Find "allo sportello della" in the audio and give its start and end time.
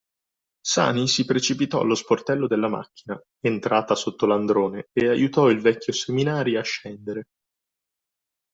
1.81-2.67